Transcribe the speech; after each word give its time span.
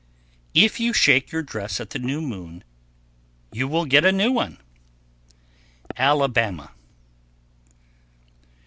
_1093. 0.59 0.65
If 0.65 0.79
you 0.79 0.93
shake 0.93 1.31
your 1.31 1.43
dress 1.43 1.79
at 1.79 1.91
the 1.91 1.99
new 1.99 2.21
moon, 2.21 2.63
you 3.51 3.67
will 3.67 3.85
get 3.85 4.03
a 4.03 4.11
new 4.11 4.31
one. 4.31 4.57
_Alabama. 5.95 6.71